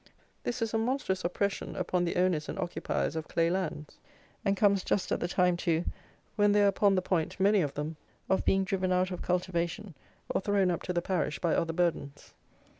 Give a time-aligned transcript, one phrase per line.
[0.41, 3.99] This is a monstrous oppression upon the owners and occupiers of clay lands;
[4.43, 5.85] and comes just at the time, too,
[6.35, 9.93] when they are upon the point, many of them, of being driven out of cultivation,
[10.27, 12.33] or thrown up to the parish, by other burdens.